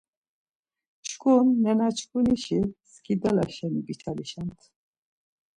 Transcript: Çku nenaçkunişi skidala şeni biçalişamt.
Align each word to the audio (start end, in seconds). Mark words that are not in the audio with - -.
Çku 1.07 1.33
nenaçkunişi 1.63 2.59
skidala 2.91 3.45
şeni 3.55 3.81
biçalişamt. 3.87 4.59